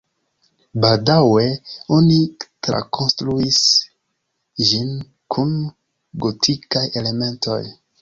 Baldaŭe 0.85 1.43
oni 1.97 2.15
trakonstruis 2.69 3.61
ĝin 4.71 4.93
kun 5.37 5.57
gotikaj 6.27 6.87
elementoj. 7.05 7.65